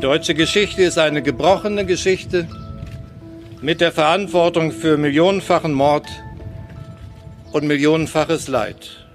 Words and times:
Die 0.00 0.06
deutsche 0.06 0.34
Geschichte 0.34 0.82
ist 0.82 0.96
eine 0.96 1.20
gebrochene 1.20 1.84
Geschichte 1.84 2.48
mit 3.60 3.82
der 3.82 3.92
Verantwortung 3.92 4.72
für 4.72 4.96
millionenfachen 4.96 5.74
Mord 5.74 6.06
und 7.52 7.66
millionenfaches 7.66 8.48
Leid. 8.48 9.06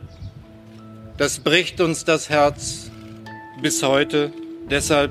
Das 1.18 1.40
bricht 1.40 1.82
uns 1.82 2.06
das 2.06 2.30
Herz 2.30 2.92
bis 3.64 3.82
heute. 3.82 4.32
Deshalb, 4.70 5.10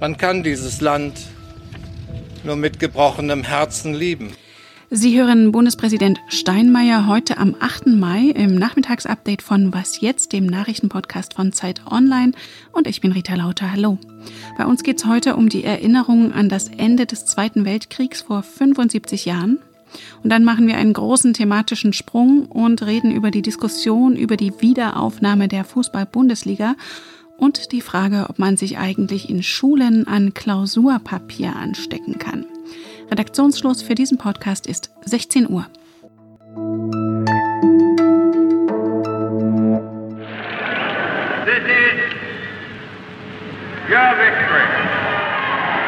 man 0.00 0.16
kann 0.16 0.42
dieses 0.42 0.80
Land 0.80 1.20
nur 2.42 2.56
mit 2.56 2.80
gebrochenem 2.80 3.44
Herzen 3.44 3.94
lieben. 3.94 4.32
Sie 4.90 5.18
hören 5.18 5.50
Bundespräsident 5.50 6.20
Steinmeier 6.28 7.08
heute 7.08 7.38
am 7.38 7.56
8. 7.58 7.88
Mai 7.88 8.26
im 8.28 8.54
Nachmittagsupdate 8.54 9.42
von 9.42 9.74
Was 9.74 10.00
jetzt, 10.00 10.32
dem 10.32 10.46
Nachrichtenpodcast 10.46 11.34
von 11.34 11.52
Zeit 11.52 11.80
Online. 11.90 12.30
Und 12.70 12.86
ich 12.86 13.00
bin 13.00 13.10
Rita 13.10 13.34
Lauter. 13.34 13.72
Hallo. 13.72 13.98
Bei 14.56 14.64
uns 14.64 14.84
geht 14.84 14.98
es 14.98 15.06
heute 15.06 15.34
um 15.34 15.48
die 15.48 15.64
Erinnerung 15.64 16.32
an 16.32 16.48
das 16.48 16.68
Ende 16.68 17.04
des 17.04 17.26
Zweiten 17.26 17.64
Weltkriegs 17.64 18.22
vor 18.22 18.44
75 18.44 19.24
Jahren. 19.24 19.58
Und 20.22 20.30
dann 20.30 20.44
machen 20.44 20.68
wir 20.68 20.76
einen 20.76 20.92
großen 20.92 21.34
thematischen 21.34 21.92
Sprung 21.92 22.46
und 22.46 22.86
reden 22.86 23.10
über 23.10 23.32
die 23.32 23.42
Diskussion 23.42 24.14
über 24.14 24.36
die 24.36 24.52
Wiederaufnahme 24.60 25.48
der 25.48 25.64
Fußball-Bundesliga 25.64 26.76
und 27.38 27.72
die 27.72 27.80
Frage, 27.80 28.26
ob 28.28 28.38
man 28.38 28.56
sich 28.56 28.78
eigentlich 28.78 29.28
in 29.30 29.42
Schulen 29.42 30.06
an 30.06 30.32
Klausurpapier 30.32 31.56
anstecken 31.56 32.18
kann. 32.18 32.46
Redaktionsschluss 33.10 33.82
für 33.82 33.94
diesen 33.94 34.18
Podcast 34.18 34.66
ist 34.66 34.90
16 35.04 35.48
Uhr. 35.48 35.66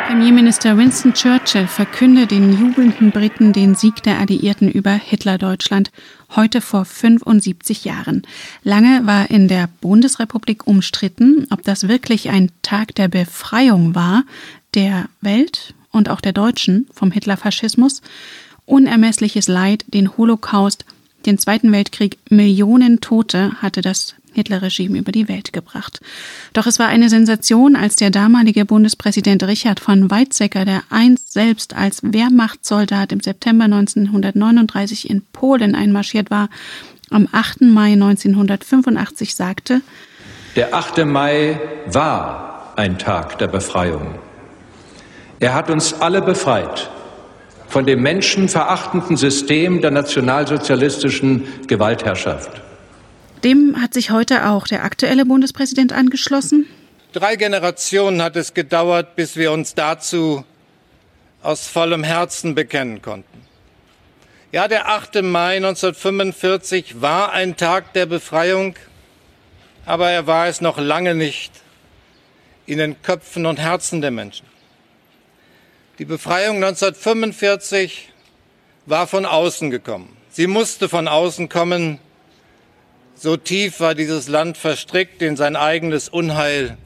Premierminister 0.09 0.77
Winston 0.77 1.15
Churchill 1.15 1.67
verkündet 1.67 2.31
den 2.31 2.59
jubelnden 2.59 3.11
Briten 3.11 3.53
den 3.53 3.75
Sieg 3.75 4.03
der 4.03 4.19
Alliierten 4.19 4.71
über 4.71 4.91
Hitlerdeutschland 4.93 5.91
heute 6.35 6.61
vor 6.61 6.85
75 6.85 7.85
Jahren. 7.85 8.23
Lange 8.63 9.07
war 9.07 9.31
in 9.31 9.49
der 9.49 9.69
Bundesrepublik 9.81 10.67
umstritten, 10.67 11.47
ob 11.51 11.63
das 11.63 11.89
wirklich 11.89 12.31
ein 12.31 12.51
Tag 12.63 12.95
der 12.95 13.09
Befreiung 13.09 13.95
war, 13.95 14.25
der 14.75 15.09
Welt 15.21 15.75
und 15.93 16.09
auch 16.09 16.21
der 16.21 16.33
Deutschen 16.33 16.87
vom 16.93 17.11
Hitlerfaschismus, 17.11 18.03
unermessliches 18.67 19.49
Leid, 19.49 19.85
den 19.89 20.17
Holocaust, 20.17 20.85
den 21.27 21.39
Zweiten 21.39 21.73
Weltkrieg, 21.73 22.19
Millionen 22.31 23.01
Tote 23.01 23.53
hatte 23.61 23.81
das 23.81 24.15
Hitlerregime 24.33 24.99
über 24.99 25.11
die 25.11 25.29
Welt 25.29 25.53
gebracht. 25.53 26.01
Doch 26.53 26.67
es 26.67 26.79
war 26.79 26.87
eine 26.87 27.09
Sensation, 27.09 27.77
als 27.77 27.97
der 27.97 28.11
damalige 28.11 28.65
Bundespräsident 28.65 29.43
Richard 29.43 29.81
von 29.81 30.11
Weizsäcker, 30.11 30.65
der 30.65 30.83
einst 30.91 31.33
selbst 31.33 31.75
als 31.75 32.01
Wehrmachtssoldat 32.03 33.13
im 33.13 33.21
September 33.21 33.65
1939 33.65 35.11
in 35.11 35.23
Polen 35.33 35.75
einmarschiert 35.75 36.31
war, 36.31 36.49
am 37.11 37.27
8. 37.33 37.63
Mai 37.63 37.93
1985 37.93 39.35
sagte, 39.35 39.81
Der 40.57 40.75
8. 40.75 41.05
Mai 41.05 41.59
war 41.87 42.75
ein 42.77 42.99
Tag 42.99 43.39
der 43.39 43.49
Befreiung. 43.49 44.15
Er 45.41 45.55
hat 45.55 45.71
uns 45.71 45.95
alle 45.95 46.21
befreit 46.21 46.91
von 47.69 47.87
dem 47.87 48.03
menschenverachtenden 48.03 49.17
System 49.17 49.81
der 49.81 49.93
nationalsozialistischen 49.93 51.67
Gewaltherrschaft. 51.69 52.51
Dem 53.45 53.81
hat 53.81 53.95
sich 53.95 54.11
heute 54.11 54.49
auch 54.49 54.67
der 54.67 54.83
aktuelle 54.83 55.25
Bundespräsident 55.25 55.93
angeschlossen. 55.93 56.67
Drei 57.13 57.37
Generationen 57.37 58.21
hat 58.21 58.35
es 58.35 58.53
gedauert, 58.53 59.15
bis 59.15 59.37
wir 59.37 59.53
uns 59.53 59.75
dazu 59.75 60.45
aus 61.43 61.69
vollem 61.69 62.03
Herzen 62.03 62.57
bekennen 62.57 63.01
konnten. 63.01 63.43
Ja, 64.51 64.67
der 64.67 64.89
8. 64.89 65.23
Mai 65.23 65.57
1945 65.57 67.01
war 67.01 67.33
ein 67.33 67.57
Tag 67.57 67.93
der 67.93 68.07
Befreiung, 68.07 68.75
aber 69.87 70.11
er 70.11 70.27
war 70.27 70.49
es 70.49 70.61
noch 70.61 70.79
lange 70.79 71.15
nicht 71.15 71.53
in 72.67 72.79
den 72.79 73.01
Köpfen 73.03 73.47
und 73.47 73.61
Herzen 73.61 74.01
der 74.01 74.11
Menschen. 74.11 74.47
Die 75.99 76.05
Befreiung 76.05 76.57
1945 76.63 78.11
war 78.87 79.09
von 79.09 79.27
außen 79.27 79.69
gekommen. 79.71 80.17
Sie 80.31 80.47
musste 80.47 80.89
von 80.89 81.09
außen 81.09 81.49
kommen. 81.49 81.99
So 83.17 83.37
tief 83.37 83.81
war 83.81 83.97
dieses 83.97 84.29
Land 84.29 84.57
verstrickt 84.57 85.23
in 85.23 85.37
sein 85.37 85.57
eigenes 85.57 86.09
Unheil, 86.09 86.79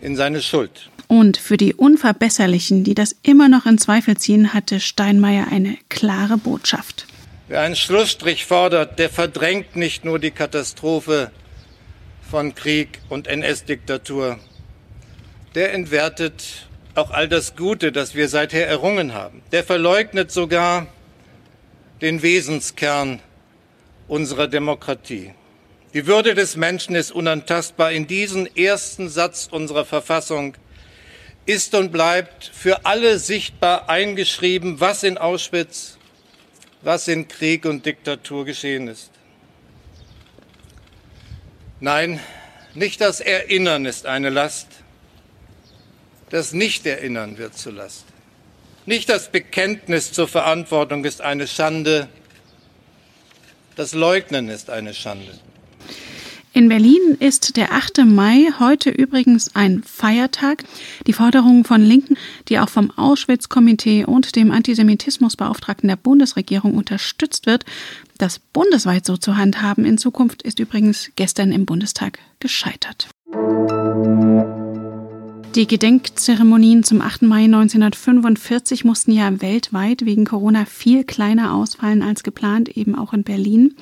in 0.00 0.16
seine 0.16 0.42
Schuld. 0.42 0.90
Und 1.06 1.36
für 1.36 1.56
die 1.56 1.74
Unverbesserlichen, 1.74 2.82
die 2.82 2.94
das 2.94 3.14
immer 3.22 3.48
noch 3.48 3.66
in 3.66 3.78
Zweifel 3.78 4.16
ziehen, 4.16 4.52
hatte 4.52 4.80
Steinmeier 4.80 5.46
eine 5.52 5.76
klare 5.88 6.36
Botschaft. 6.36 7.06
Wer 7.46 7.60
einen 7.60 7.76
Schlussstrich 7.76 8.46
fordert, 8.46 8.98
der 8.98 9.10
verdrängt 9.10 9.76
nicht 9.76 10.04
nur 10.04 10.18
die 10.18 10.32
Katastrophe 10.32 11.30
von 12.28 12.56
Krieg 12.56 12.98
und 13.08 13.28
NS-Diktatur, 13.28 14.40
der 15.54 15.72
entwertet 15.72 16.66
auch 16.94 17.10
all 17.10 17.28
das 17.28 17.56
Gute, 17.56 17.92
das 17.92 18.14
wir 18.14 18.28
seither 18.28 18.66
errungen 18.68 19.14
haben. 19.14 19.42
Der 19.52 19.64
verleugnet 19.64 20.30
sogar 20.30 20.86
den 22.00 22.22
Wesenskern 22.22 23.20
unserer 24.08 24.48
Demokratie. 24.48 25.32
Die 25.92 26.06
Würde 26.06 26.34
des 26.34 26.56
Menschen 26.56 26.94
ist 26.94 27.12
unantastbar. 27.12 27.92
In 27.92 28.06
diesen 28.06 28.54
ersten 28.56 29.08
Satz 29.08 29.48
unserer 29.50 29.84
Verfassung 29.84 30.56
ist 31.46 31.74
und 31.74 31.92
bleibt 31.92 32.50
für 32.52 32.84
alle 32.84 33.18
sichtbar 33.18 33.88
eingeschrieben, 33.88 34.80
was 34.80 35.02
in 35.02 35.18
Auschwitz, 35.18 35.98
was 36.82 37.08
in 37.08 37.28
Krieg 37.28 37.64
und 37.64 37.86
Diktatur 37.86 38.44
geschehen 38.44 38.88
ist. 38.88 39.10
Nein, 41.80 42.20
nicht 42.74 43.00
das 43.00 43.20
Erinnern 43.20 43.84
ist 43.84 44.06
eine 44.06 44.30
Last, 44.30 44.68
das 46.34 46.52
Nicht-Erinnern 46.52 47.38
wird 47.38 47.56
zur 47.56 47.74
Last. 47.74 48.06
Nicht 48.86 49.08
das 49.08 49.30
Bekenntnis 49.30 50.10
zur 50.10 50.26
Verantwortung 50.26 51.04
ist 51.04 51.20
eine 51.20 51.46
Schande, 51.46 52.08
das 53.76 53.94
Leugnen 53.94 54.48
ist 54.48 54.68
eine 54.68 54.94
Schande. 54.94 55.30
In 56.52 56.68
Berlin 56.68 57.16
ist 57.20 57.56
der 57.56 57.72
8. 57.72 57.98
Mai 58.06 58.48
heute 58.58 58.90
übrigens 58.90 59.54
ein 59.54 59.84
Feiertag. 59.84 60.64
Die 61.06 61.12
Forderung 61.12 61.62
von 61.62 61.80
Linken, 61.80 62.16
die 62.48 62.58
auch 62.58 62.68
vom 62.68 62.90
Auschwitz-Komitee 62.90 64.04
und 64.04 64.34
dem 64.34 64.50
Antisemitismusbeauftragten 64.50 65.88
der 65.88 65.96
Bundesregierung 65.96 66.74
unterstützt 66.74 67.46
wird, 67.46 67.64
das 68.18 68.40
bundesweit 68.40 69.06
so 69.06 69.16
zu 69.16 69.36
handhaben 69.36 69.84
in 69.84 69.98
Zukunft, 69.98 70.42
ist 70.42 70.58
übrigens 70.58 71.12
gestern 71.14 71.52
im 71.52 71.64
Bundestag 71.64 72.18
gescheitert. 72.40 73.06
Die 75.54 75.68
Gedenkzeremonien 75.68 76.82
zum 76.82 77.00
8. 77.00 77.22
Mai 77.22 77.44
1945 77.44 78.84
mussten 78.84 79.12
ja 79.12 79.40
weltweit 79.40 80.04
wegen 80.04 80.24
Corona 80.24 80.64
viel 80.64 81.04
kleiner 81.04 81.54
ausfallen 81.54 82.02
als 82.02 82.24
geplant, 82.24 82.76
eben 82.76 82.98
auch 82.98 83.12
in 83.12 83.22
Berlin. 83.22 83.76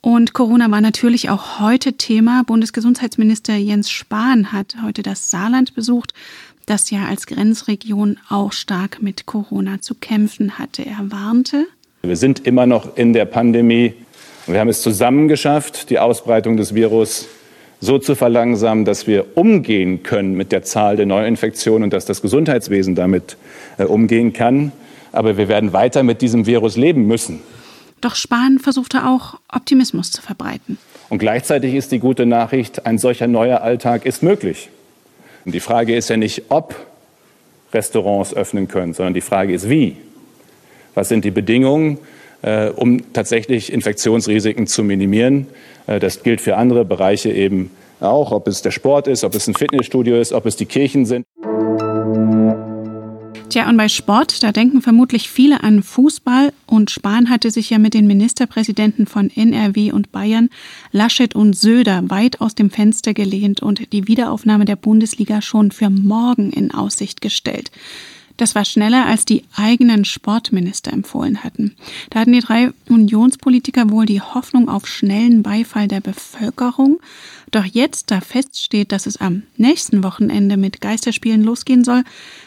Und 0.00 0.32
Corona 0.32 0.70
war 0.70 0.80
natürlich 0.80 1.28
auch 1.28 1.60
heute 1.60 1.98
Thema. 1.98 2.42
Bundesgesundheitsminister 2.46 3.54
Jens 3.56 3.90
Spahn 3.90 4.50
hat 4.50 4.76
heute 4.82 5.02
das 5.02 5.30
Saarland 5.30 5.74
besucht, 5.74 6.14
das 6.64 6.90
ja 6.90 7.04
als 7.04 7.26
Grenzregion 7.26 8.16
auch 8.30 8.52
stark 8.52 9.02
mit 9.02 9.26
Corona 9.26 9.82
zu 9.82 9.94
kämpfen 9.94 10.58
hatte. 10.58 10.86
Er 10.86 11.10
warnte. 11.10 11.66
Wir 12.00 12.16
sind 12.16 12.46
immer 12.46 12.64
noch 12.64 12.96
in 12.96 13.12
der 13.12 13.26
Pandemie. 13.26 13.92
Wir 14.46 14.58
haben 14.58 14.70
es 14.70 14.80
zusammen 14.80 15.28
geschafft, 15.28 15.90
die 15.90 15.98
Ausbreitung 15.98 16.56
des 16.56 16.74
Virus 16.74 17.28
so 17.80 17.98
zu 17.98 18.14
verlangsamen, 18.14 18.84
dass 18.84 19.06
wir 19.06 19.36
umgehen 19.36 20.02
können 20.02 20.34
mit 20.34 20.52
der 20.52 20.62
Zahl 20.62 20.96
der 20.96 21.06
Neuinfektionen 21.06 21.84
und 21.84 21.92
dass 21.92 22.04
das 22.04 22.22
Gesundheitswesen 22.22 22.94
damit 22.94 23.36
äh, 23.78 23.84
umgehen 23.84 24.32
kann. 24.32 24.72
Aber 25.12 25.36
wir 25.36 25.48
werden 25.48 25.72
weiter 25.72 26.02
mit 26.02 26.20
diesem 26.20 26.46
Virus 26.46 26.76
leben 26.76 27.06
müssen. 27.06 27.40
Doch 28.00 28.14
Spahn 28.14 28.58
versuchte 28.58 29.06
auch 29.06 29.38
Optimismus 29.52 30.10
zu 30.10 30.22
verbreiten. 30.22 30.78
Und 31.08 31.18
gleichzeitig 31.18 31.74
ist 31.74 31.90
die 31.90 31.98
gute 31.98 32.26
Nachricht, 32.26 32.86
ein 32.86 32.98
solcher 32.98 33.26
neuer 33.26 33.62
Alltag 33.62 34.06
ist 34.06 34.22
möglich. 34.22 34.68
Und 35.44 35.54
die 35.54 35.60
Frage 35.60 35.96
ist 35.96 36.10
ja 36.10 36.16
nicht, 36.16 36.44
ob 36.50 36.74
Restaurants 37.72 38.34
öffnen 38.34 38.68
können, 38.68 38.92
sondern 38.92 39.14
die 39.14 39.20
Frage 39.20 39.52
ist, 39.52 39.68
wie. 39.68 39.96
Was 40.94 41.08
sind 41.08 41.24
die 41.24 41.30
Bedingungen, 41.30 41.98
äh, 42.42 42.68
um 42.68 43.12
tatsächlich 43.12 43.72
Infektionsrisiken 43.72 44.66
zu 44.66 44.82
minimieren? 44.82 45.46
Äh, 45.86 46.00
das 46.00 46.22
gilt 46.22 46.40
für 46.40 46.56
andere 46.56 46.84
Bereiche 46.84 47.30
eben 47.30 47.70
auch, 48.00 48.32
ob 48.32 48.46
es 48.48 48.62
der 48.62 48.70
Sport 48.70 49.08
ist, 49.08 49.24
ob 49.24 49.34
es 49.34 49.48
ein 49.48 49.54
Fitnessstudio 49.54 50.20
ist, 50.20 50.32
ob 50.32 50.46
es 50.46 50.56
die 50.56 50.66
Kirchen 50.66 51.04
sind. 51.06 51.24
Tja, 53.50 53.66
und 53.66 53.78
bei 53.78 53.88
Sport, 53.88 54.42
da 54.42 54.52
denken 54.52 54.82
vermutlich 54.82 55.30
viele 55.30 55.62
an 55.62 55.82
Fußball. 55.82 56.52
Und 56.66 56.90
Spahn 56.90 57.30
hatte 57.30 57.50
sich 57.50 57.70
ja 57.70 57.78
mit 57.78 57.94
den 57.94 58.06
Ministerpräsidenten 58.06 59.06
von 59.06 59.30
NRW 59.34 59.90
und 59.90 60.12
Bayern, 60.12 60.50
Laschet 60.92 61.34
und 61.34 61.56
Söder, 61.56 62.02
weit 62.10 62.42
aus 62.42 62.54
dem 62.54 62.68
Fenster 62.68 63.14
gelehnt 63.14 63.62
und 63.62 63.90
die 63.94 64.06
Wiederaufnahme 64.06 64.66
der 64.66 64.76
Bundesliga 64.76 65.40
schon 65.40 65.70
für 65.70 65.88
morgen 65.88 66.50
in 66.50 66.72
Aussicht 66.72 67.22
gestellt. 67.22 67.70
Das 68.38 68.54
war 68.54 68.64
schneller, 68.64 69.04
als 69.04 69.24
die 69.24 69.42
eigenen 69.54 70.04
Sportminister 70.04 70.92
empfohlen 70.92 71.42
hatten. 71.42 71.74
Da 72.10 72.20
hatten 72.20 72.32
die 72.32 72.40
drei 72.40 72.70
Unionspolitiker 72.88 73.90
wohl 73.90 74.06
die 74.06 74.22
Hoffnung 74.22 74.68
auf 74.68 74.86
schnellen 74.86 75.42
Beifall 75.42 75.88
der 75.88 76.00
Bevölkerung. 76.00 77.00
Doch 77.50 77.64
jetzt, 77.64 78.12
da 78.12 78.20
feststeht, 78.20 78.92
dass 78.92 79.06
es 79.06 79.16
am 79.16 79.42
nächsten 79.56 80.04
Wochenende 80.04 80.56
mit 80.56 80.80
Geisterspielen 80.80 81.42
losgehen 81.42 81.82
soll, 81.82 82.04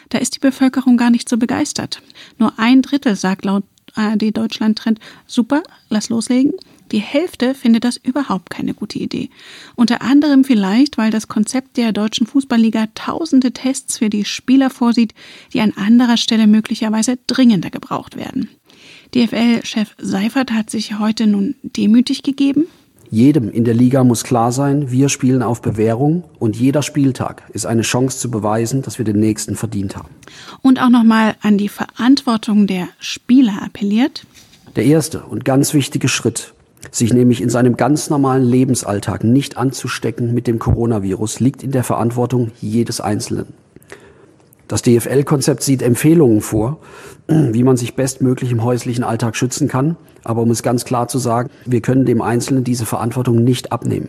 da 0.08 0.18
ist 0.18 0.34
die 0.34 0.40
Bevölkerung 0.40 0.96
gar 0.96 1.10
nicht 1.10 1.28
so 1.28 1.36
begeistert. 1.36 2.02
Nur 2.38 2.58
ein 2.58 2.80
Drittel 2.80 3.14
sagt 3.14 3.44
laut 3.44 3.64
ARD 3.94 4.34
Deutschland 4.34 4.78
Trend, 4.78 4.98
super, 5.26 5.62
lass 5.90 6.08
loslegen. 6.08 6.52
Die 6.92 6.98
Hälfte 6.98 7.54
findet 7.54 7.84
das 7.84 7.96
überhaupt 7.96 8.50
keine 8.50 8.74
gute 8.74 8.98
Idee. 8.98 9.30
Unter 9.76 10.02
anderem 10.02 10.44
vielleicht, 10.44 10.98
weil 10.98 11.10
das 11.10 11.26
Konzept 11.26 11.78
der 11.78 11.92
deutschen 11.92 12.26
Fußballliga 12.26 12.88
tausende 12.94 13.52
Tests 13.52 13.98
für 13.98 14.10
die 14.10 14.26
Spieler 14.26 14.68
vorsieht, 14.68 15.14
die 15.54 15.60
an 15.60 15.72
anderer 15.74 16.18
Stelle 16.18 16.46
möglicherweise 16.46 17.18
dringender 17.26 17.70
gebraucht 17.70 18.16
werden. 18.16 18.50
DFL-Chef 19.14 19.94
Seifert 19.98 20.52
hat 20.52 20.70
sich 20.70 20.98
heute 20.98 21.26
nun 21.26 21.54
demütig 21.62 22.22
gegeben. 22.22 22.66
Jedem 23.10 23.50
in 23.50 23.64
der 23.64 23.74
Liga 23.74 24.04
muss 24.04 24.24
klar 24.24 24.52
sein, 24.52 24.90
wir 24.90 25.10
spielen 25.10 25.42
auf 25.42 25.60
Bewährung 25.60 26.24
und 26.38 26.56
jeder 26.56 26.82
Spieltag 26.82 27.42
ist 27.52 27.66
eine 27.66 27.82
Chance 27.82 28.18
zu 28.18 28.30
beweisen, 28.30 28.80
dass 28.80 28.96
wir 28.96 29.04
den 29.04 29.20
nächsten 29.20 29.54
verdient 29.54 29.96
haben. 29.96 30.08
Und 30.62 30.80
auch 30.80 30.88
nochmal 30.88 31.36
an 31.42 31.58
die 31.58 31.68
Verantwortung 31.68 32.66
der 32.66 32.88
Spieler 32.98 33.62
appelliert. 33.62 34.26
Der 34.76 34.86
erste 34.86 35.24
und 35.24 35.44
ganz 35.44 35.74
wichtige 35.74 36.08
Schritt 36.08 36.54
sich 36.90 37.12
nämlich 37.12 37.40
in 37.40 37.48
seinem 37.48 37.76
ganz 37.76 38.10
normalen 38.10 38.44
Lebensalltag 38.44 39.24
nicht 39.24 39.56
anzustecken 39.56 40.34
mit 40.34 40.46
dem 40.46 40.58
Coronavirus, 40.58 41.40
liegt 41.40 41.62
in 41.62 41.70
der 41.70 41.84
Verantwortung 41.84 42.50
jedes 42.60 43.00
Einzelnen. 43.00 43.46
Das 44.68 44.82
DFL-Konzept 44.82 45.62
sieht 45.62 45.82
Empfehlungen 45.82 46.40
vor, 46.40 46.78
wie 47.28 47.62
man 47.62 47.76
sich 47.76 47.94
bestmöglich 47.94 48.50
im 48.52 48.64
häuslichen 48.64 49.04
Alltag 49.04 49.36
schützen 49.36 49.68
kann. 49.68 49.96
Aber 50.24 50.42
um 50.42 50.50
es 50.50 50.62
ganz 50.62 50.84
klar 50.84 51.08
zu 51.08 51.18
sagen, 51.18 51.50
wir 51.66 51.80
können 51.82 52.06
dem 52.06 52.22
Einzelnen 52.22 52.64
diese 52.64 52.86
Verantwortung 52.86 53.44
nicht 53.44 53.72
abnehmen. 53.72 54.08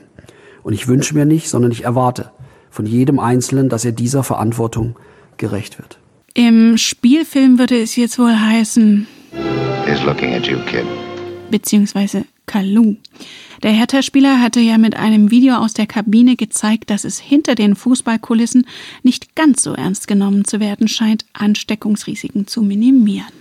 Und 0.64 0.74
ich 0.74 0.88
wünsche 0.88 1.16
mir 1.16 1.26
nicht, 1.26 1.50
sondern 1.50 1.72
ich 1.72 1.84
erwarte 1.84 2.32
von 2.70 2.86
jedem 2.86 3.20
Einzelnen, 3.20 3.70
dass 3.70 3.86
er 3.86 3.92
dieser 3.92 4.24
Verantwortung 4.24 4.96
gerecht 5.38 5.80
wird. 5.80 6.00
Im 6.34 6.78
Spielfilm 6.78 7.60
würde 7.60 7.82
es 7.82 7.96
jetzt 7.96 8.18
wohl 8.18 8.34
heißen. 8.34 9.06
He's 9.86 10.04
looking 10.04 10.34
at 10.34 10.48
you, 10.48 10.58
kid. 10.66 10.86
Beziehungsweise 11.54 12.26
Kalu. 12.48 12.96
Der 13.62 13.70
Hertha-Spieler 13.70 14.42
hatte 14.42 14.60
ja 14.60 14.80
mit 14.80 14.96
einem 14.96 15.30
Video 15.30 15.54
aus 15.58 15.76
der 15.76 15.86
Kabine 15.86 16.36
gezeigt, 16.36 16.90
dass 16.90 17.04
es 17.04 17.20
hinter 17.20 17.54
den 17.54 17.76
Fußballkulissen 17.76 18.66
nicht 19.04 19.36
ganz 19.36 19.62
so 19.62 19.74
ernst 19.74 20.08
genommen 20.08 20.46
zu 20.46 20.60
werden 20.60 20.88
scheint, 20.88 21.26
Ansteckungsrisiken 21.34 22.48
zu 22.48 22.64
minimieren. 22.64 23.32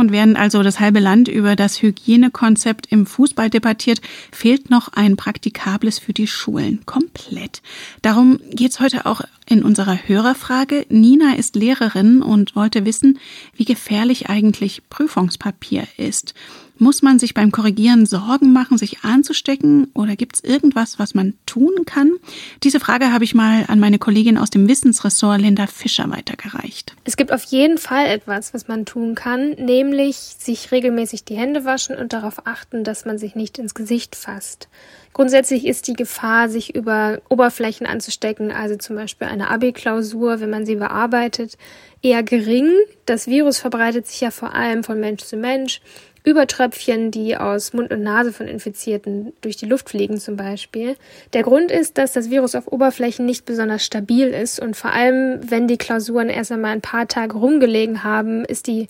Und 0.00 0.12
während 0.12 0.38
also 0.38 0.62
das 0.62 0.80
halbe 0.80 0.98
Land 0.98 1.28
über 1.28 1.56
das 1.56 1.82
Hygienekonzept 1.82 2.90
im 2.90 3.04
Fußball 3.04 3.50
debattiert, 3.50 4.00
fehlt 4.32 4.70
noch 4.70 4.88
ein 4.94 5.16
praktikables 5.16 5.98
für 5.98 6.14
die 6.14 6.26
Schulen. 6.26 6.80
Komplett. 6.86 7.60
Darum 8.00 8.40
geht 8.50 8.70
es 8.70 8.80
heute 8.80 9.04
auch 9.04 9.20
in 9.46 9.62
unserer 9.62 9.98
Hörerfrage. 10.08 10.86
Nina 10.88 11.34
ist 11.34 11.54
Lehrerin 11.54 12.22
und 12.22 12.56
wollte 12.56 12.86
wissen, 12.86 13.18
wie 13.54 13.66
gefährlich 13.66 14.30
eigentlich 14.30 14.80
Prüfungspapier 14.88 15.86
ist. 15.98 16.32
Muss 16.82 17.02
man 17.02 17.18
sich 17.18 17.34
beim 17.34 17.52
Korrigieren 17.52 18.06
Sorgen 18.06 18.54
machen, 18.54 18.78
sich 18.78 19.04
anzustecken 19.04 19.90
oder 19.92 20.16
gibt 20.16 20.36
es 20.36 20.42
irgendwas, 20.42 20.98
was 20.98 21.12
man 21.12 21.34
tun 21.44 21.84
kann? 21.84 22.14
Diese 22.62 22.80
Frage 22.80 23.12
habe 23.12 23.22
ich 23.22 23.34
mal 23.34 23.66
an 23.68 23.80
meine 23.80 23.98
Kollegin 23.98 24.38
aus 24.38 24.48
dem 24.48 24.66
Wissensressort 24.66 25.42
Linda 25.42 25.66
Fischer 25.66 26.10
weitergereicht. 26.10 26.96
Es 27.04 27.18
gibt 27.18 27.32
auf 27.32 27.42
jeden 27.42 27.76
Fall 27.76 28.06
etwas, 28.06 28.54
was 28.54 28.66
man 28.66 28.86
tun 28.86 29.14
kann, 29.14 29.50
nämlich 29.58 30.16
sich 30.16 30.72
regelmäßig 30.72 31.24
die 31.24 31.36
Hände 31.36 31.66
waschen 31.66 31.96
und 31.96 32.14
darauf 32.14 32.46
achten, 32.46 32.82
dass 32.82 33.04
man 33.04 33.18
sich 33.18 33.34
nicht 33.34 33.58
ins 33.58 33.74
Gesicht 33.74 34.16
fasst. 34.16 34.70
Grundsätzlich 35.12 35.66
ist 35.66 35.86
die 35.86 35.92
Gefahr, 35.92 36.48
sich 36.48 36.74
über 36.74 37.20
Oberflächen 37.28 37.86
anzustecken, 37.86 38.52
also 38.52 38.76
zum 38.76 38.96
Beispiel 38.96 39.26
eine 39.26 39.50
Abi-Klausur, 39.50 40.40
wenn 40.40 40.50
man 40.50 40.64
sie 40.64 40.76
bearbeitet, 40.76 41.58
eher 42.00 42.22
gering. 42.22 42.70
Das 43.06 43.26
Virus 43.26 43.58
verbreitet 43.58 44.06
sich 44.06 44.20
ja 44.20 44.30
vor 44.30 44.54
allem 44.54 44.84
von 44.84 45.00
Mensch 45.00 45.24
zu 45.24 45.36
Mensch 45.36 45.82
über 46.24 46.46
Tröpfchen, 46.46 47.10
die 47.10 47.36
aus 47.36 47.72
Mund 47.72 47.92
und 47.92 48.02
Nase 48.02 48.32
von 48.32 48.46
Infizierten 48.46 49.32
durch 49.40 49.56
die 49.56 49.66
Luft 49.66 49.90
fliegen 49.90 50.18
zum 50.18 50.36
Beispiel. 50.36 50.96
Der 51.32 51.42
Grund 51.42 51.70
ist, 51.70 51.98
dass 51.98 52.12
das 52.12 52.30
Virus 52.30 52.54
auf 52.54 52.70
Oberflächen 52.70 53.26
nicht 53.26 53.44
besonders 53.44 53.84
stabil 53.84 54.28
ist 54.28 54.60
und 54.60 54.76
vor 54.76 54.92
allem, 54.92 55.40
wenn 55.50 55.68
die 55.68 55.78
Klausuren 55.78 56.28
erst 56.28 56.52
einmal 56.52 56.72
ein 56.72 56.80
paar 56.82 57.08
Tage 57.08 57.36
rumgelegen 57.36 58.04
haben, 58.04 58.44
ist 58.44 58.66
die 58.66 58.88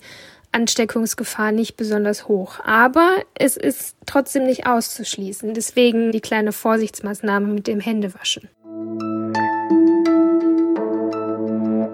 Ansteckungsgefahr 0.51 1.51
nicht 1.51 1.77
besonders 1.77 2.27
hoch. 2.27 2.59
Aber 2.65 3.15
es 3.35 3.55
ist 3.57 3.95
trotzdem 4.05 4.45
nicht 4.45 4.67
auszuschließen. 4.67 5.53
Deswegen 5.53 6.11
die 6.11 6.19
kleine 6.19 6.51
Vorsichtsmaßnahme 6.51 7.47
mit 7.47 7.67
dem 7.67 7.79
Händewaschen. 7.79 8.49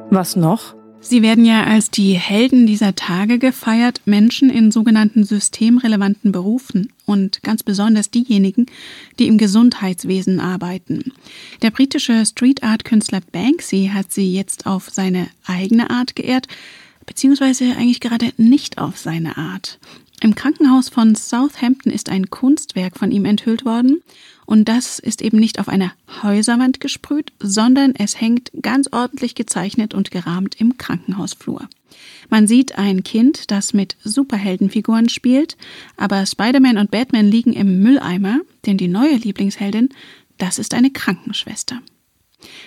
Was 0.09 0.35
noch? 0.35 0.76
Sie 0.99 1.21
werden 1.21 1.45
ja 1.45 1.63
als 1.63 1.89
die 1.89 2.13
Helden 2.13 2.67
dieser 2.67 2.95
Tage 2.95 3.39
gefeiert, 3.39 4.01
Menschen 4.05 4.49
in 4.49 4.71
sogenannten 4.71 5.23
systemrelevanten 5.23 6.31
Berufen 6.31 6.91
und 7.05 7.41
ganz 7.43 7.63
besonders 7.63 8.09
diejenigen, 8.09 8.65
die 9.19 9.27
im 9.27 9.37
Gesundheitswesen 9.37 10.39
arbeiten. 10.39 11.13
Der 11.61 11.71
britische 11.71 12.25
Street 12.25 12.63
Art 12.63 12.83
Künstler 12.83 13.21
Banksy 13.31 13.91
hat 13.93 14.11
sie 14.11 14.33
jetzt 14.33 14.65
auf 14.65 14.89
seine 14.89 15.27
eigene 15.45 15.89
Art 15.89 16.15
geehrt, 16.15 16.47
beziehungsweise 17.05 17.75
eigentlich 17.77 18.01
gerade 18.01 18.33
nicht 18.37 18.77
auf 18.77 18.97
seine 18.97 19.37
Art. 19.37 19.79
Im 20.19 20.33
Krankenhaus 20.33 20.89
von 20.89 21.13
Southampton 21.13 21.91
ist 21.91 22.09
ein 22.09 22.31
Kunstwerk 22.31 22.97
von 22.97 23.11
ihm 23.11 23.25
enthüllt 23.25 23.65
worden 23.65 24.01
und 24.47 24.67
das 24.67 24.97
ist 24.97 25.21
eben 25.21 25.37
nicht 25.37 25.59
auf 25.59 25.69
einer 25.69 25.91
Häuserwand 26.23 26.79
gesprüht, 26.79 27.31
sondern 27.39 27.93
es 27.95 28.19
hängt 28.19 28.51
ganz 28.61 28.89
ordentlich 28.91 29.35
gezeichnet 29.35 29.93
und 29.93 30.09
gerahmt 30.09 30.59
im 30.59 30.77
Krankenhausflur. 30.77 31.69
Man 32.29 32.47
sieht 32.47 32.79
ein 32.79 33.03
Kind, 33.03 33.51
das 33.51 33.73
mit 33.73 33.95
Superheldenfiguren 34.03 35.09
spielt, 35.09 35.55
aber 35.97 36.25
Spider-Man 36.25 36.79
und 36.79 36.89
Batman 36.89 37.29
liegen 37.29 37.53
im 37.53 37.83
Mülleimer, 37.83 38.39
denn 38.65 38.77
die 38.77 38.87
neue 38.87 39.17
Lieblingsheldin, 39.17 39.89
das 40.39 40.57
ist 40.57 40.73
eine 40.73 40.89
Krankenschwester. 40.89 41.79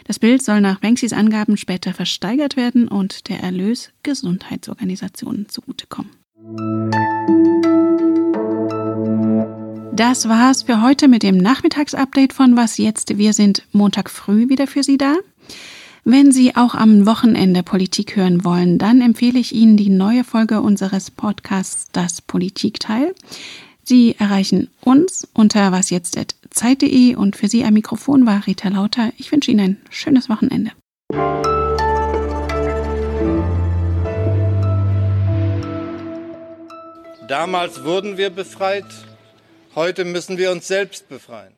Das 0.05 0.19
Bild 0.19 0.43
soll 0.43 0.61
nach 0.61 0.81
Banksys 0.81 1.13
Angaben 1.13 1.57
später 1.57 1.95
versteigert 1.95 2.57
werden 2.57 2.89
und 2.89 3.29
der 3.29 3.41
Erlös 3.41 3.91
Gesundheitsorganisationen 4.03 5.49
zugutekommen. 5.49 6.20
Das 10.01 10.29
war's 10.31 10.63
für 10.63 10.81
heute 10.81 11.09
mit 11.09 11.23
dem 11.23 11.37
Nachmittagsupdate 11.37 12.33
von 12.33 12.57
Was 12.57 12.79
jetzt? 12.79 13.19
Wir 13.19 13.35
sind 13.35 13.65
Montag 13.73 14.09
früh 14.09 14.49
wieder 14.49 14.67
für 14.67 14.83
Sie 14.83 14.97
da. 14.97 15.17
Wenn 16.05 16.33
Sie 16.33 16.57
auch 16.57 16.75
am 16.75 17.05
Wochenende 17.05 17.63
Politik 17.63 18.17
hören 18.17 18.43
wollen, 18.43 18.79
dann 18.79 19.03
empfehle 19.03 19.39
ich 19.39 19.55
Ihnen 19.55 19.77
die 19.77 19.91
neue 19.91 20.25
Folge 20.25 20.63
unseres 20.63 21.11
Podcasts 21.11 21.89
Das 21.93 22.23
Politikteil. 22.23 23.15
Sie 23.83 24.17
erreichen 24.19 24.71
uns 24.81 25.29
unter 25.35 25.71
wasjetzt.zeit.de 25.71 27.17
und 27.17 27.37
für 27.37 27.49
Sie 27.49 27.65
am 27.65 27.75
Mikrofon 27.75 28.25
war 28.25 28.47
Rita 28.47 28.71
Lauter. 28.71 29.13
Ich 29.19 29.31
wünsche 29.33 29.51
Ihnen 29.51 29.61
ein 29.61 29.77
schönes 29.91 30.31
Wochenende. 30.31 30.73
Damals 37.31 37.85
wurden 37.85 38.17
wir 38.17 38.31
befreit, 38.31 38.85
Heute 39.77 40.05
müssen 40.05 40.37
wir 40.37 40.51
uns 40.51 40.67
selbst 40.67 41.09
befreien. 41.09 41.55